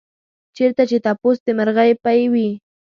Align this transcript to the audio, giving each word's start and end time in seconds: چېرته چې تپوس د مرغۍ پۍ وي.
چېرته 0.57 0.83
چې 0.89 0.97
تپوس 1.05 1.37
د 1.45 1.47
مرغۍ 1.57 1.91
پۍ 2.03 2.21
وي. 2.33 2.49